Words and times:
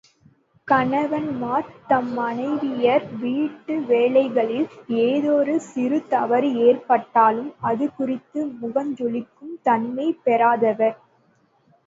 கணவன்மார் 0.67 1.67
தம் 1.87 2.07
மனைவியர் 2.13 3.05
வீட்டு 3.19 3.73
வேலைகளில் 3.89 4.65
யாதொரு 4.91 5.55
சிறு 5.67 5.99
தவறு 6.07 6.49
ஏற்பட்டாலும், 6.63 7.51
அது 7.63 7.87
குறித்து 7.91 8.41
முகஞ்சுளிக்கும் 8.61 9.53
தன்மை 9.63 10.07
பெறாதவர். 10.25 10.97